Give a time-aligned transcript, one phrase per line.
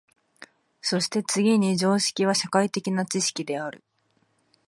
[0.81, 3.83] そして次に常識は社会的な知識である。